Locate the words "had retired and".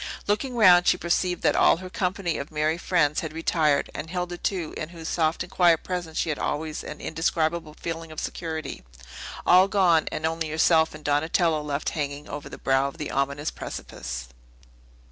3.19-4.09